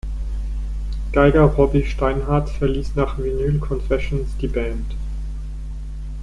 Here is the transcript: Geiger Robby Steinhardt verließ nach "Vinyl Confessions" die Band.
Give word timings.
Geiger 1.11 1.43
Robby 1.43 1.85
Steinhardt 1.85 2.49
verließ 2.49 2.95
nach 2.95 3.19
"Vinyl 3.19 3.59
Confessions" 3.59 4.35
die 4.37 4.47
Band. 4.47 4.95